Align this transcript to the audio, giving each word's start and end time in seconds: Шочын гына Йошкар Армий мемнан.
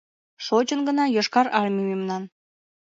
Шочын 0.45 0.79
гына 0.87 1.05
Йошкар 1.15 1.47
Армий 1.59 1.87
мемнан. 1.91 2.23